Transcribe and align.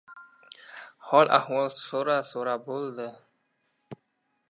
Hol-ahvol 1.09 1.71
so‘ra-so‘ra 1.83 2.59
bo‘ldi. 2.67 3.11